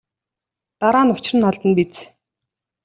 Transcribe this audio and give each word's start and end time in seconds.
Дараа 0.79 1.03
нь 1.05 1.13
учир 1.15 1.35
нь 1.37 1.47
олдоно 1.49 1.73
биз. 1.77 1.95